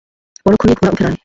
[0.45, 1.17] পরক্ষণেই ঘোড়া উঠে দাঁড়ায়।